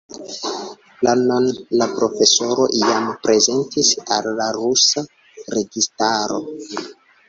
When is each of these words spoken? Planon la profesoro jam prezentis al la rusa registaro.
Planon 1.01 1.49
la 1.81 1.89
profesoro 1.99 2.67
jam 2.79 3.13
prezentis 3.29 3.95
al 4.19 4.35
la 4.43 4.51
rusa 4.61 5.09
registaro. 5.59 6.47